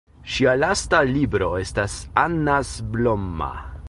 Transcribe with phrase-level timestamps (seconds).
[0.35, 3.53] Ŝia lasta libro estas "Annas blomma".